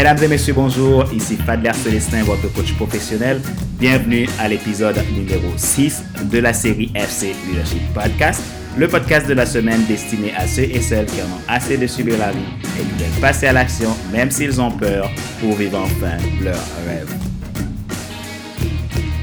[0.00, 1.04] Mesdames et messieurs, bonjour.
[1.12, 3.38] Ici Fadler Célestin, votre coach professionnel.
[3.78, 8.40] Bienvenue à l'épisode numéro 6 de la série FC Leadership Podcast,
[8.78, 11.86] le podcast de la semaine destiné à ceux et celles qui en ont assez de
[11.86, 12.38] subir la vie
[12.78, 17.14] et qui veulent passer à l'action, même s'ils ont peur, pour vivre enfin leur rêve.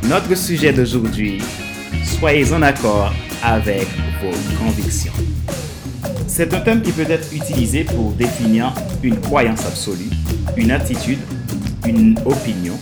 [0.03, 1.41] Notre sujet d'aujourd'hui,
[2.03, 3.87] soyez en accord avec
[4.21, 5.13] vos convictions.
[6.27, 8.71] C'est un thème qui peut être utilisé pour définir
[9.01, 10.11] une croyance absolue,
[10.55, 11.19] une attitude,
[11.85, 12.77] une opinion.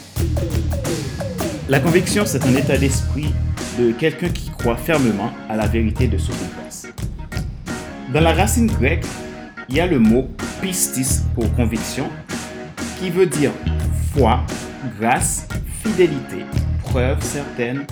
[1.67, 3.33] La conviction, c'est un état d'esprit
[3.79, 6.85] de quelqu'un qui croit fermement à la vérité de ce qu'il pense.
[8.13, 9.05] Dans la racine grecque,
[9.69, 10.29] il y a le mot
[10.61, 12.09] pistis pour conviction,
[12.99, 13.51] qui veut dire
[14.13, 14.41] foi,
[14.99, 15.47] grâce,
[15.83, 16.45] fidélité,
[16.83, 17.85] preuve certaine,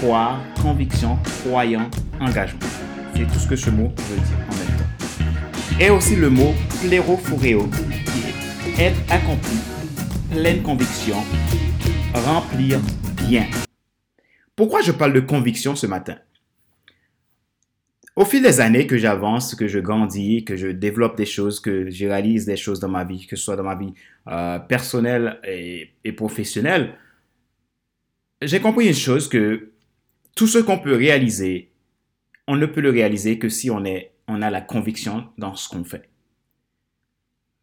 [0.00, 1.88] croire, conviction, croyant,
[2.20, 2.60] engagement.
[3.14, 5.80] C'est tout ce que ce mot veut dire en même temps.
[5.80, 7.68] Et aussi le mot plérophoreo,
[8.78, 9.56] être accompli,
[10.30, 11.16] pleine conviction,
[12.12, 12.78] remplir
[13.26, 13.46] bien.
[14.54, 16.18] Pourquoi je parle de conviction ce matin?
[18.16, 21.88] Au fil des années que j'avance, que je grandis, que je développe des choses, que
[21.88, 23.94] je réalise des choses dans ma vie, que ce soit dans ma vie
[24.28, 26.98] euh, personnelle et, et professionnelle,
[28.42, 29.70] j'ai compris une chose que
[30.34, 31.70] tout ce qu'on peut réaliser,
[32.46, 35.66] on ne peut le réaliser que si on, est, on a la conviction dans ce
[35.70, 36.10] qu'on fait.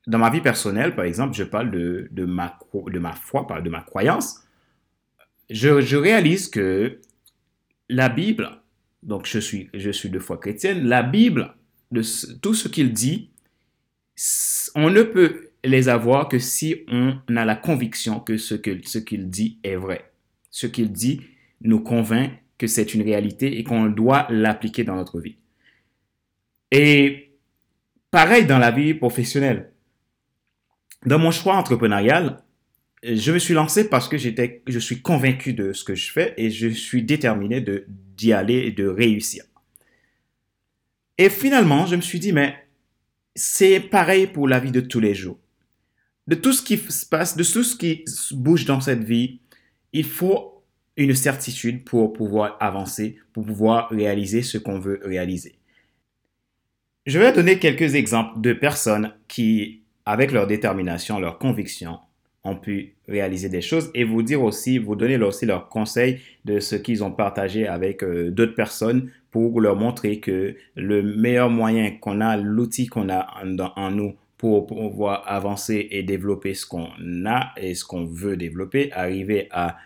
[0.05, 3.81] Dans ma vie personnelle, par exemple, je parle de, ma, de ma foi, de ma
[3.81, 4.41] croyance.
[5.49, 6.99] Je, je réalise que
[7.89, 8.49] la Bible,
[9.01, 11.53] donc je suis, je suis de foi chrétienne, la Bible,
[12.41, 13.29] tout ce qu'il dit,
[14.75, 18.99] on ne peut les avoir que si on a la conviction que ce qu'il ce
[18.99, 20.11] qu'il dit est vrai.
[20.51, 21.21] Ce qu'il dit
[21.61, 25.37] nous convainc que c'est une réalité et qu'on doit l'appliquer dans notre vie.
[26.71, 27.37] Et
[28.11, 29.72] pareil dans la vie professionnelle.
[31.05, 32.43] Dans mon choix entrepreneurial,
[33.03, 36.33] je me suis lancé parce que j'étais, je suis convaincu de ce que je fais
[36.37, 39.43] et je suis déterminé de, d'y aller et de réussir.
[41.17, 42.55] Et finalement, je me suis dit, mais
[43.35, 45.39] c'est pareil pour la vie de tous les jours.
[46.27, 49.41] De tout ce qui se passe, de tout ce qui bouge dans cette vie,
[49.91, 50.63] il faut
[50.95, 55.59] une certitude pour pouvoir avancer, pour pouvoir réaliser ce qu'on veut réaliser.
[57.05, 61.99] Je vais donner quelques exemples de personnes qui, avec leur détermination, leur conviction,
[62.45, 66.59] ont pu réaliser des choses et vous dire aussi, vous donner aussi leurs conseils de
[66.59, 71.91] ce qu'ils ont partagé avec euh, d'autres personnes pour leur montrer que le meilleur moyen
[71.91, 73.27] qu'on a, l'outil qu'on a
[73.77, 76.89] en, nous pour pouvoir avancer et développer ce qu'on
[77.25, 79.77] a et ce qu'on veut développer, arriver à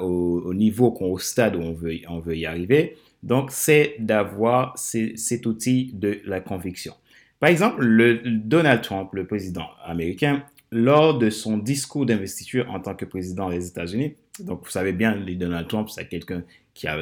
[0.00, 2.96] au, niveau, au stade où on veut, on veut y arriver.
[3.22, 6.94] Donc, c'est d'avoir cet outil de la conviction.
[7.40, 12.94] Par exemple, le, Donald Trump, le président américain, lors de son discours d'investiture en tant
[12.94, 16.96] que président des États-Unis, donc vous savez bien, Donald Trump, c'est quelqu'un qui a,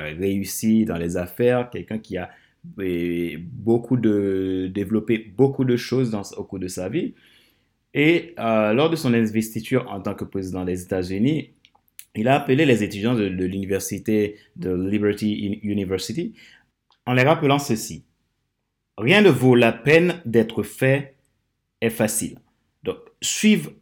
[0.00, 2.30] réussi dans les affaires, quelqu'un qui a
[2.64, 7.14] beaucoup de, développé beaucoup de choses au cours de sa vie.
[7.94, 11.50] Et euh, lors de son investiture en tant que président des États-Unis,
[12.14, 16.34] il a appelé les étudiants de, l'université de Liberty University
[17.06, 18.04] en les rappelant ceci.
[18.98, 21.16] Rien ne vaut la peine d'être fait
[21.80, 22.38] est facile.
[22.82, 23.72] Donc, suivre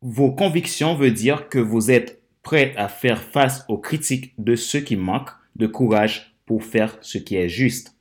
[0.00, 4.80] vos convictions veut dire que vous êtes prêt à faire face aux critiques de ceux
[4.80, 7.96] qui manquent de courage pour faire ce qui est juste.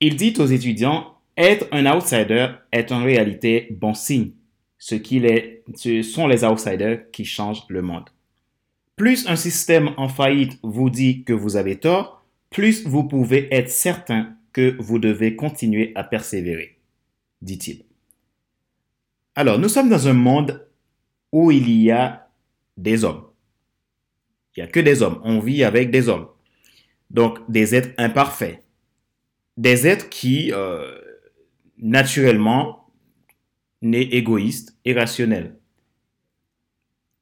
[0.00, 4.32] Il dit aux étudiants, être un outsider est en réalité bon signe.
[4.78, 8.10] Ce, est, ce sont les outsiders qui changent le monde.
[8.96, 13.70] Plus un système en faillite vous dit que vous avez tort, plus vous pouvez être
[13.70, 16.78] certain que vous devez continuer à persévérer,
[17.40, 17.84] dit-il.
[19.34, 20.66] Alors, nous sommes dans un monde
[21.32, 22.30] où il y a
[22.76, 23.24] des hommes.
[24.54, 25.20] Il n'y a que des hommes.
[25.24, 26.28] On vit avec des hommes.
[27.10, 28.62] Donc, des êtres imparfaits.
[29.56, 30.98] Des êtres qui, euh,
[31.78, 32.90] naturellement,
[33.80, 35.58] naissent égoïstes et rationnels.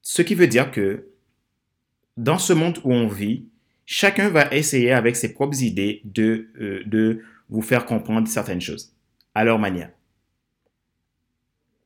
[0.03, 1.11] Ce qui veut dire que
[2.17, 3.50] dans ce monde où on vit,
[3.91, 8.95] chacun va essayer avec ses propres idées de, euh, de vous faire comprendre certaines choses
[9.35, 9.91] à leur manière.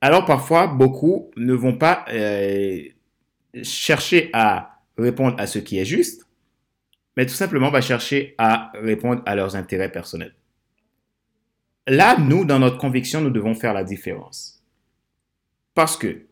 [0.03, 2.83] Alors parfois, beaucoup ne vont pas euh,
[3.63, 6.29] chercher à répondre à ce qui est juste,
[7.17, 10.35] mais tout simplement va chercher à répondre à leurs intérêts personnels.
[11.87, 14.63] Là, nous, dans notre conviction, nous devons faire la différence.
[15.75, 16.27] Parce que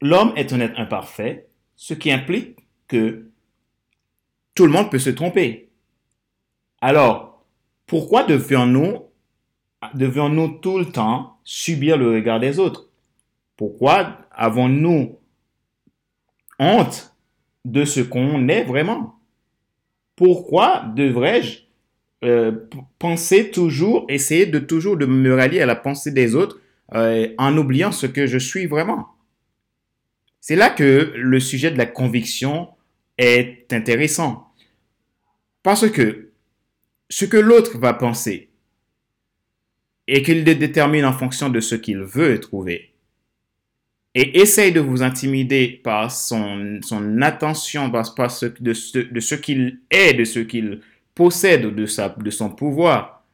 [0.00, 3.30] l'homme est un être imparfait, ce qui implique que
[4.54, 5.70] tout le monde peut se tromper.
[6.80, 7.44] Alors,
[7.86, 9.04] pourquoi devions-nous
[9.94, 12.88] devions-nous tout le temps subir le regard des autres?
[13.56, 15.18] Pourquoi avons-nous
[16.58, 17.14] honte
[17.64, 19.18] de ce qu'on est vraiment?
[20.16, 21.60] Pourquoi devrais-je
[22.24, 22.52] euh,
[22.98, 26.60] penser toujours, essayer de toujours de me rallier à la pensée des autres
[26.94, 29.08] euh, en oubliant ce que je suis vraiment?
[30.40, 32.68] C'est là que le sujet de la conviction
[33.18, 34.43] est intéressant.
[35.64, 36.28] Parce que
[37.08, 38.50] ce que l'autre va penser
[40.06, 42.92] et qu'il le détermine en fonction de ce qu'il veut trouver
[44.14, 46.78] et essaye de vous intimider par son,
[47.22, 50.82] attention, par, ce, de, ce, de ce qu'il est, de ce qu'il
[51.14, 53.24] possède de son pouvoir,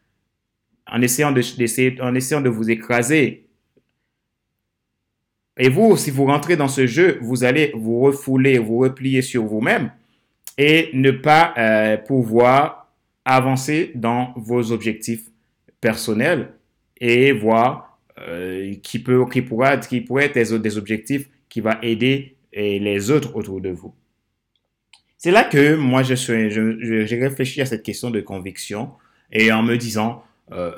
[0.87, 1.43] en essayant de,
[2.01, 3.45] en essayant de vous écraser.
[5.57, 9.45] Et vous, si vous rentrez dans ce jeu, vous allez vous refouler, vous replier sur
[9.45, 9.91] vous-même
[10.63, 12.93] et ne pas euh, pouvoir
[13.25, 15.31] avancer dans vos objectifs
[15.81, 16.53] personnels
[17.01, 22.37] et voir euh, qui, peut, qui, pourra, qui pourrait être des, objectifs qui va aider
[22.53, 23.95] les autres autour de vous.
[25.17, 28.93] C'est là que moi, je suis, j'ai réfléchi à cette question de conviction
[29.33, 30.23] et en me disant,
[30.53, 30.73] euh,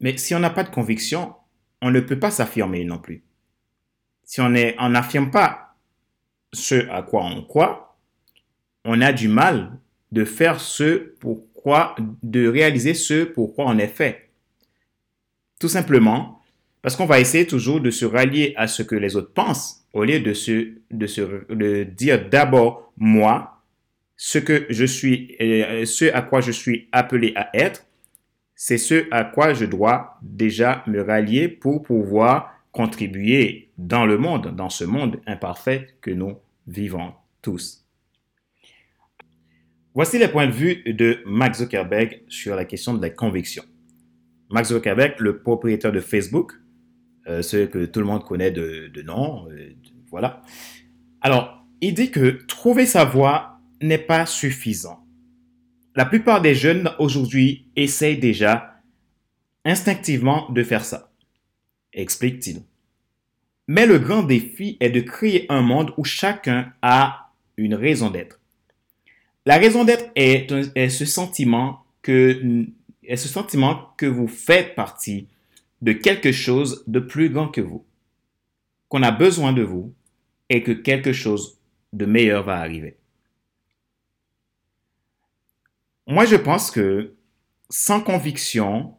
[0.00, 1.32] mais si on n'a pas de conviction,
[1.80, 3.22] on ne peut pas s'affirmer non plus.
[4.24, 5.74] Si on n'affirme pas
[6.52, 7.91] ce à quoi on croit,
[8.84, 9.78] on a du mal
[10.10, 14.30] de faire ce pourquoi, de réaliser ce pourquoi on est fait.
[15.58, 16.42] Tout simplement
[16.82, 20.04] parce qu'on va essayer toujours de se rallier à ce que les autres pensent au
[20.04, 23.62] lieu de se, dire d'abord moi,
[24.16, 27.86] ce que je suis, euh, ce à quoi je suis appelé à être,
[28.54, 34.54] c'est ce à quoi je dois déjà me rallier pour pouvoir contribuer dans le monde,
[34.54, 36.36] dans ce monde imparfait que nous
[36.66, 37.12] vivons
[37.42, 37.81] tous.
[39.94, 43.62] Voici les points de vue de Max Zuckerberg sur la question de la conviction.
[44.48, 46.54] Max Zuckerberg, le propriétaire de Facebook,
[47.26, 49.74] euh, ce que tout le monde connaît de, nom, euh,
[50.10, 50.40] voilà.
[51.20, 55.06] Alors, il dit que trouver sa voie n'est pas suffisant.
[55.94, 58.80] La plupart des jeunes aujourd'hui essayent déjà
[59.66, 61.12] instinctivement de faire ça,
[61.92, 62.62] explique-t-il.
[63.68, 68.41] Mais le grand défi est de créer un monde où chacun a une raison d'être.
[69.44, 72.66] La raison d'être est, ce sentiment que
[74.06, 75.28] vous faites partie
[75.80, 77.84] de quelque chose de plus grand que vous,
[78.88, 79.92] qu'on a besoin de vous
[80.48, 81.58] et que quelque chose
[81.92, 82.96] de meilleur va arriver.
[86.06, 87.14] Moi, je pense que
[87.68, 88.94] sans conviction,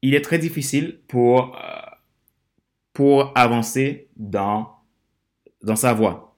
[0.00, 4.70] il est très difficile pour, euh, avancer dans,
[5.62, 6.36] dans sa voie.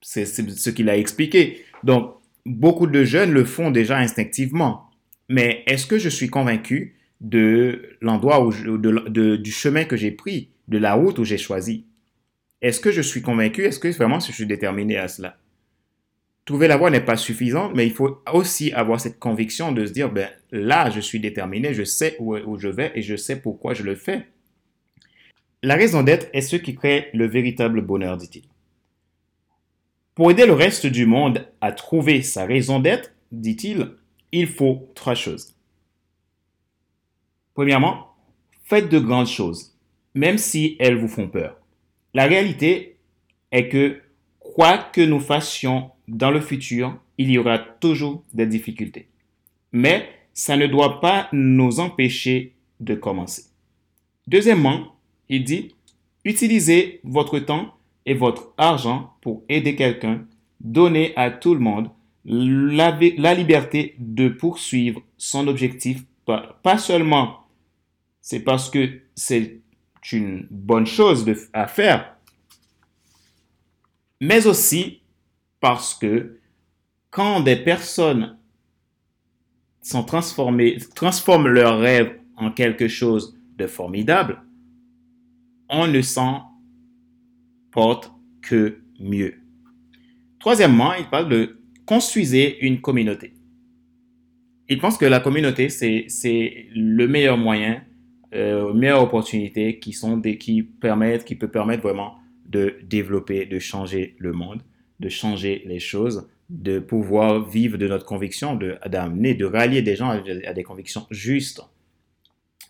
[0.00, 1.64] C'est ce qu'il a expliqué.
[1.84, 4.90] Donc, beaucoup de jeunes le font déjà instinctivement.
[5.28, 10.50] Mais est-ce que je suis convaincu de l'endroit où de, du chemin que j'ai pris,
[10.68, 11.86] de la route où j'ai choisi?
[12.60, 13.64] Est-ce que je suis convaincu?
[13.64, 15.36] Est-ce que vraiment je suis déterminé à cela?
[16.44, 19.92] Trouver la voie n'est pas suffisant, mais il faut aussi avoir cette conviction de se
[19.92, 23.40] dire, ben là, je suis déterminé, je sais où, où je vais et je sais
[23.40, 24.26] pourquoi je le fais.
[25.62, 28.42] La raison d'être est ce qui crée le véritable bonheur, dit-il.
[30.14, 33.92] Pour aider le reste du monde à trouver sa raison d'être, dit-il,
[34.30, 35.54] il faut trois choses.
[37.54, 38.14] Premièrement,
[38.64, 39.74] faites de grandes choses,
[40.14, 41.56] même si elles vous font peur.
[42.14, 42.96] La réalité
[43.52, 44.00] est que
[44.38, 49.08] quoi que nous fassions dans le futur, il y aura toujours des difficultés.
[49.72, 53.44] Mais ça ne doit pas nous empêcher de commencer.
[54.26, 54.96] Deuxièmement,
[55.28, 55.74] il dit,
[56.24, 57.74] utilisez votre temps
[58.06, 60.26] et votre argent pour aider quelqu'un,
[60.60, 61.90] donnez à tout le monde
[62.24, 67.46] la, liberté de poursuivre son objectif, pas, seulement
[68.20, 69.60] c'est parce que c'est
[70.12, 72.16] une bonne chose à faire,
[74.20, 75.00] mais aussi
[75.60, 76.38] parce que
[77.10, 78.38] quand des personnes
[79.80, 84.42] sont transformées, transforment leurs rêves en quelque chose de formidable,
[85.68, 86.51] on ne s'en
[87.72, 88.12] porte
[88.42, 89.34] que mieux.
[90.38, 93.34] Troisièmement, il parle de construisez une communauté.
[94.68, 96.06] Il pense que la communauté, c'est
[96.74, 97.82] le meilleur moyen
[98.34, 104.16] euh, meilleures opportunités qui sont qui permettent, qui peut permettre vraiment de développer, de changer
[104.18, 104.62] le monde,
[105.00, 109.96] de changer les choses, de pouvoir vivre de notre conviction, de, d'amener, de rallier des
[109.96, 110.08] gens
[110.46, 111.60] à des convictions justes.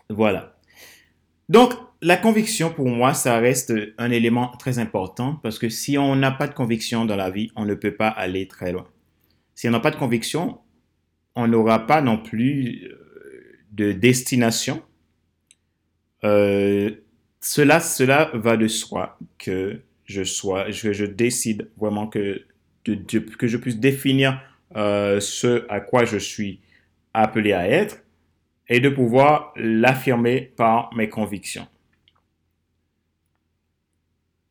[0.09, 0.57] Voilà.
[1.47, 6.15] Donc, la conviction, pour moi, ça reste un élément très important parce que si on
[6.15, 8.87] n'a pas de conviction dans la vie, on ne peut pas aller très loin.
[9.55, 10.59] Si on n'a pas de conviction,
[11.35, 14.83] on n'aura pas non plus euh, de destination
[16.23, 16.91] euh,
[17.41, 22.45] cela, cela va de soi que je sois, que je décide vraiment que,
[22.83, 24.41] que je puisse définir
[24.75, 26.61] euh, ce à quoi je suis
[27.13, 28.03] appelé à être
[28.69, 31.67] et de pouvoir l'affirmer par mes convictions.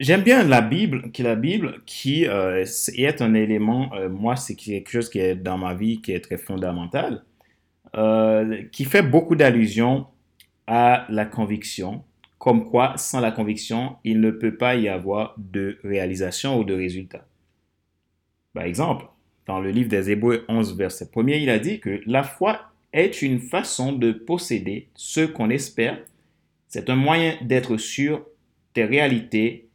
[0.03, 1.25] J'aime bien la Bible, qui
[1.87, 2.65] qui euh,
[2.97, 6.19] est un élément, euh, moi c'est quelque chose qui est dans ma vie qui est
[6.19, 7.25] très fondamental,
[7.95, 10.09] euh, qui fait beaucoup d'allusions
[10.67, 12.03] à la conviction,
[12.39, 16.75] comme quoi sans la conviction, il ne peut pas y avoir de réalisation ou de
[16.75, 17.25] résultat.
[18.55, 19.07] Par exemple,
[19.47, 23.23] dans le livre des Hébreux 11, verset 1 il a dit que la foi est
[23.23, 25.97] une façon de posséder ce qu'on espère.
[26.67, 28.27] C'est un moyen d'être sûr
[28.75, 29.69] des réalités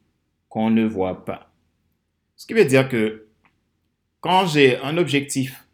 [0.57, 1.51] qu'on ne voit pas.
[2.35, 3.27] Ce qui veut dire que
[4.21, 5.67] quand j'ai un objectif,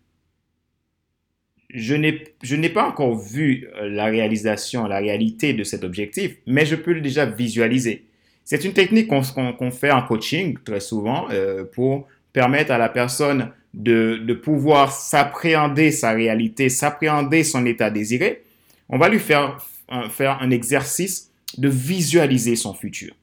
[1.74, 6.76] je n'ai pas encore vu euh, la réalisation, la réalité de cet objectif, mais je
[6.76, 8.04] peux déjà visualiser.
[8.44, 13.52] C'est une technique qu'on fait en coaching très souvent euh, pour permettre à la personne
[13.74, 18.44] de, de pouvoir s'appréhender sa réalité, s'appréhender son état désiré.
[18.90, 19.66] On va lui faire,
[20.10, 23.16] faire un exercice de visualiser son futur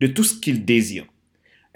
[0.00, 1.06] de tout ce qu'il désire.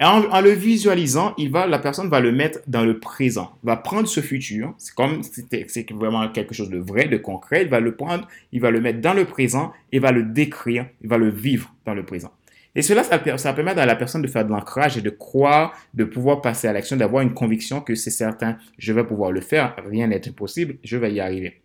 [0.01, 3.77] Et en, le visualisant, il va, la personne va le mettre dans le présent, va
[3.77, 7.79] prendre ce futur, c'est comme c'est vraiment quelque chose de vrai, de concret, il va
[7.79, 11.17] le prendre, il va le mettre dans le présent et va le décrire, il va
[11.17, 12.31] le vivre dans le présent.
[12.75, 15.73] Et cela, ça, ça permet à la personne de faire de l'ancrage et de croire,
[15.93, 19.39] de pouvoir passer à l'action, d'avoir une conviction que c'est certain, je vais pouvoir le
[19.39, 21.61] faire, rien n'est impossible, je vais y arriver.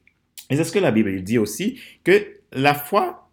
[0.51, 3.29] Et c'est ce que la Bible dit aussi, que la foi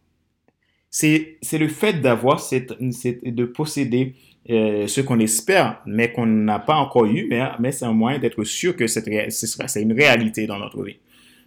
[1.00, 4.16] c'est le fait d'avoir cette, de posséder
[4.50, 8.18] euh, ce qu'on espère, mais qu'on n'a pas encore eu, mais, mais c'est un moyen
[8.18, 10.98] d'être sûr que c'est une réalité dans notre vie.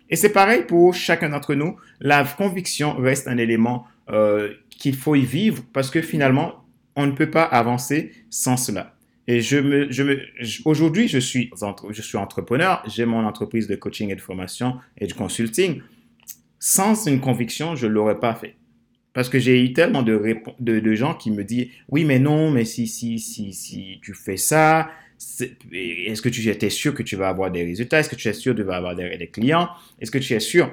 [0.08, 1.76] Et c'est pareil pour chacun d'entre nous.
[2.00, 6.64] La conviction reste un élément euh, qu'il faut y vivre parce que finalement,
[6.94, 8.94] on ne peut pas avancer sans cela.
[9.26, 10.02] Et je me, je
[10.64, 11.50] aujourd'hui, je suis,
[11.90, 15.80] je suis entrepreneur, j'ai mon entreprise de coaching et de formation et de consulting.
[16.58, 18.54] Sans une conviction, je ne l'aurais pas fait.
[19.12, 22.64] Parce que j'ai eu tellement de, de, gens qui me disent Oui, mais non, mais
[22.64, 24.90] si, si, si, si tu fais ça,
[25.72, 28.00] est-ce que tu es sûr que tu vas avoir des résultats?
[28.00, 29.68] Est-ce que tu es sûr tu vas avoir des, clients?
[30.00, 30.72] Est-ce que tu es sûr?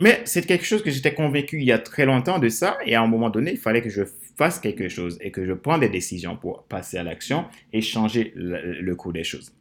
[0.00, 2.78] Mais c'est quelque chose que j'étais convaincu il y a très longtemps de ça.
[2.86, 4.02] Et à un moment donné, il fallait que je
[4.36, 8.32] fasse quelque chose et que je prenne des décisions pour passer à l'action et changer
[8.36, 9.52] le, cours des choses.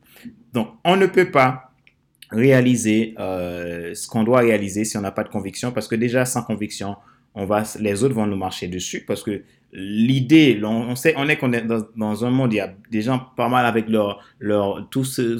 [0.53, 1.71] Donc, on ne peut pas
[2.29, 6.25] réaliser euh, ce qu'on doit réaliser si on n'a pas de conviction parce que déjà,
[6.25, 6.97] sans conviction,
[7.37, 11.39] on va, les autres vont nous marcher dessus parce que l'idée, on, sait, on est
[11.95, 15.37] dans, un monde, il y a des gens pas mal avec leur, leur, tout ce,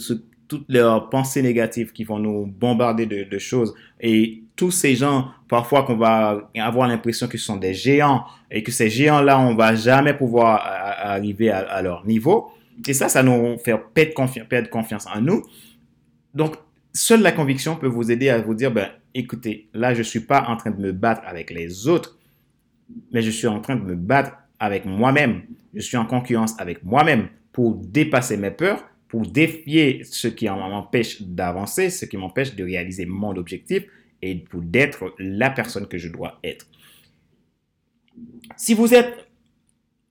[0.48, 3.74] toutes leurs pensées négatives qui vont nous bombarder de, choses.
[4.00, 8.72] Et tous ces gens, parfois qu'on va avoir l'impression ce sont des géants et que
[8.72, 12.52] ces géants-là, on va jamais pouvoir arriver à, leur niveau.
[12.88, 15.44] Et ça, ça nous fait perdre confiance, perdre confiance en nous.
[16.36, 16.58] Donc,
[16.98, 20.22] seule la conviction peut vous aider à vous dire, ben, écoutez, là, je ne suis
[20.22, 22.18] pas en train de me battre avec les autres,
[23.12, 25.44] mais je suis en train de me battre avec moi-même.
[25.74, 31.22] Je suis en concurrence avec moi-même pour dépasser mes peurs, pour défier ce qui m'empêche
[31.22, 33.84] d'avancer, ce qui m'empêche de réaliser mon objectif
[34.22, 36.66] et pour d'être la personne que je dois être.
[38.56, 39.28] Si vous êtes,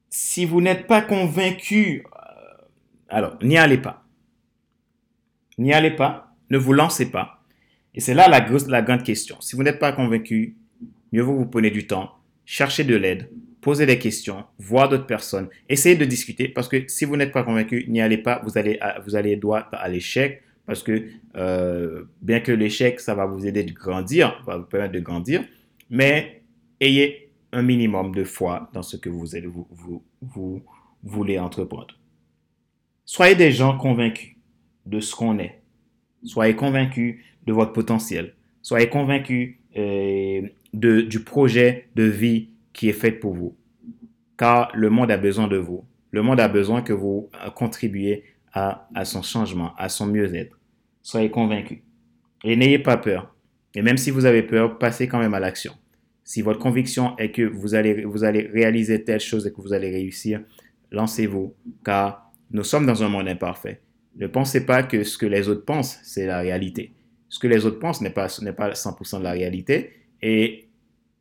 [0.08, 2.64] si vous n'êtes pas convaincu, euh,
[3.08, 4.04] alors n'y allez pas.
[5.58, 7.42] N'y allez pas, ne vous lancez pas.
[7.94, 9.40] Et c'est là la, grande question.
[9.40, 10.56] Si vous n'êtes pas convaincu,
[11.12, 12.12] mieux vaut vous prenez du temps,
[12.44, 17.04] chercher de l'aide, poser des questions, voir d'autres personnes, essayez de discuter parce que si
[17.04, 20.82] vous n'êtes pas convaincu, n'y allez pas, vous allez, vous allez droit à l'échec parce
[20.82, 25.00] que euh, bien que l'échec, ça va vous aider de grandir, va vous permettre de
[25.00, 25.44] grandir,
[25.88, 26.42] mais
[26.80, 29.26] ayez un minimum de foi dans ce que vous,
[30.20, 30.62] vous
[31.02, 31.94] voulez entreprendre.
[33.04, 34.36] Soyez des gens convaincus
[34.84, 35.55] de ce qu'on est.
[36.26, 38.34] Soyez convaincus de votre potentiel.
[38.62, 40.42] Soyez convaincu euh,
[40.72, 43.56] du projet de vie qui est fait pour vous.
[44.36, 45.84] Car le monde a besoin de vous.
[46.10, 50.58] Le monde a besoin que vous contribuiez à, à son changement, à son mieux-être.
[51.02, 51.78] Soyez convaincus.
[52.44, 53.34] Et n'ayez pas peur.
[53.74, 55.72] Et même si vous avez peur, passez quand même à l'action.
[56.24, 59.72] Si votre conviction est que vous allez, vous allez réaliser telle chose et que vous
[59.72, 60.40] allez réussir,
[60.90, 61.54] lancez-vous,
[61.84, 63.80] car nous sommes dans un monde imparfait.
[64.16, 66.92] Ne pensez pas que ce que les autres pensent, c'est la réalité.
[67.28, 69.90] Ce que les autres pensent n'est pas, n'est pas 100% de la réalité
[70.22, 70.68] et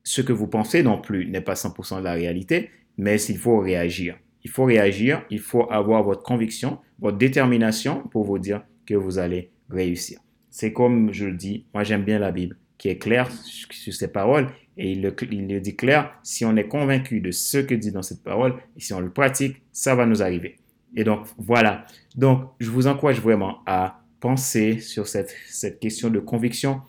[0.04, 3.60] ce que vous pensez non plus n'est pas 100% de la réalité, mais il faut
[3.60, 4.18] réagir.
[4.44, 9.18] Il faut réagir, il faut avoir votre conviction, votre détermination pour vous dire que vous
[9.18, 10.20] allez réussir.
[10.52, 12.56] C'est comme je le dis, moi j'aime bien la Bible.
[12.78, 14.48] qui est clair sur ces paroles.
[14.78, 17.92] Et il le, il le dit clair, si on est convaincu de ce que dit
[17.92, 20.58] dans cette parole, et si on le pratique, ça va nous arriver.
[20.96, 21.86] Et donc, voilà.
[22.16, 25.36] Donc, je vous encourage vraiment à penser sur cette,
[25.80, 26.82] question de conviction.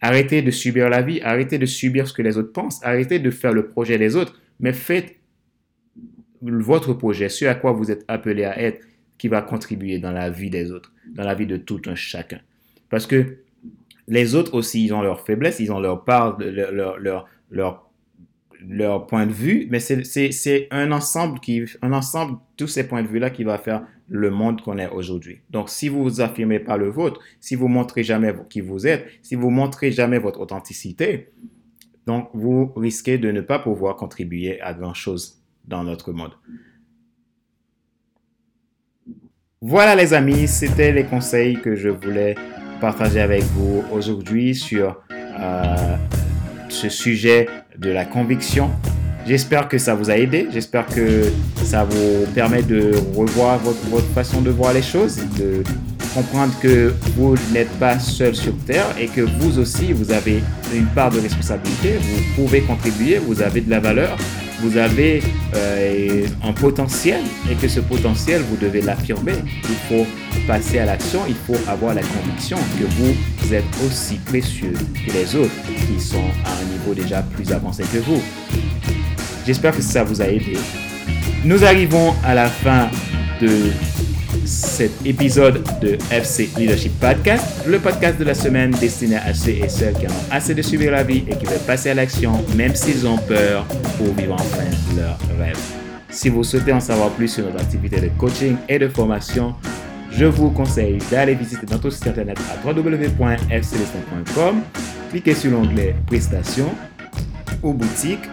[0.00, 3.30] Arrêtez de subir la vie, arrêtez de subir ce que les autres pensent, arrêtez de
[3.30, 5.16] faire le projet des autres, mais faites
[6.42, 8.84] votre projet, ce à quoi vous êtes appelé à être,
[9.16, 12.40] qui va contribuer dans la vie des autres, dans la vie de tout un chacun.
[12.90, 13.38] Parce que
[14.08, 17.91] les autres aussi, ils ont leurs faiblesses, ils ont leur part, leur, leur
[19.08, 23.30] point de vue, mais c'est un ensemble qui, un ensemble, tous ces points de vue-là
[23.30, 25.40] qui va faire le monde qu'on est aujourd'hui.
[25.50, 29.06] Donc, si vous vous affirmez pas le vôtre, si vous montrez jamais qui vous êtes,
[29.22, 31.30] si vous montrez jamais votre authenticité,
[32.06, 36.32] donc vous risquez de ne pas pouvoir contribuer à grand chose dans notre monde.
[39.60, 42.34] Voilà les amis, c'était les conseils que je voulais
[42.80, 45.96] partager avec vous aujourd'hui sur euh,
[46.68, 47.46] ce sujet
[47.78, 48.70] de la conviction.
[49.26, 51.22] J'espère que ça vous a aidé, j'espère que
[51.62, 55.62] ça vous permet de revoir votre, façon de voir les choses, de
[56.12, 60.42] comprendre que vous n'êtes pas seul sur Terre et que vous aussi, vous avez
[60.74, 64.16] une part de responsabilité, vous pouvez contribuer, vous avez de la valeur
[64.62, 65.22] vous avez
[65.54, 69.34] euh, un potentiel et que ce potentiel, vous devez l'affirmer.
[69.64, 70.06] Il faut
[70.46, 75.34] passer à l'action, il faut avoir la conviction que vous êtes aussi précieux que les
[75.34, 75.50] autres
[75.86, 78.22] qui sont à un niveau déjà plus avancé que vous.
[79.44, 80.56] J'espère que ça vous a aidé.
[81.44, 82.88] Nous arrivons à la fin
[83.40, 83.72] de
[84.52, 89.68] cet épisode de FC Leadership Podcast, le podcast de la semaine destiné à ceux et
[89.68, 92.74] celles qui ont assez de subir la vie et qui veulent passer à l'action, même
[92.74, 93.64] s'ils ont peur,
[93.96, 94.64] pour vivre enfin
[94.96, 95.58] leur rêve.
[96.10, 99.54] Si vous souhaitez en savoir plus sur notre activité de coaching et de formation,
[100.10, 104.60] je vous conseille d'aller visiter notre site internet à www.fcdestin.com,
[105.10, 106.74] cliquez sur l'onglet Prestations
[107.62, 108.28] ou Boutique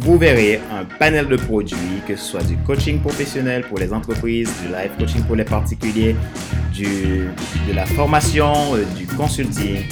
[0.00, 1.76] vous verrez un panel de produits,
[2.08, 6.16] que ce soit du coaching professionnel pour les entreprises, du live coaching pour les particuliers,
[6.72, 7.28] du,
[7.68, 9.82] de la formation, euh, du consulting,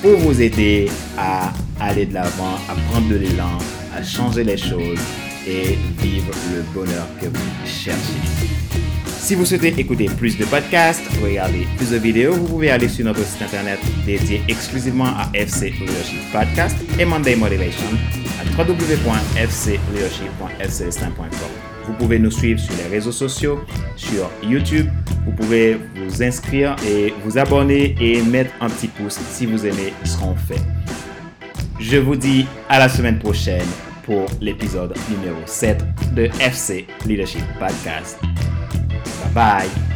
[0.00, 3.58] pour vous aider à aller de l'avant, à prendre de l'élan,
[3.94, 4.98] à changer les choses
[5.46, 7.98] et vivre le bonheur que vous cherchez.
[9.18, 13.04] Si vous souhaitez écouter plus de podcasts, regarder plus de vidéos, vous pouvez aller sur
[13.04, 17.86] notre site internet dédié exclusivement à FC Leadership Podcast et Monday Motivation
[18.40, 18.44] à.
[21.86, 23.60] Vous pouvez nous suivre sur les réseaux sociaux,
[23.96, 24.88] sur YouTube.
[25.24, 29.92] Vous pouvez vous inscrire et vous abonner et mettre un petit pouce si vous aimez
[30.04, 30.60] ce qu'on fait.
[31.78, 33.66] Je vous dis à la semaine prochaine
[34.04, 35.82] pour l'épisode numéro 7
[36.14, 38.18] de FC Leadership Podcast.
[39.34, 39.89] Bye.